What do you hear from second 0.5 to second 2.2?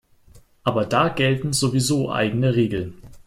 Aber da gelten sowieso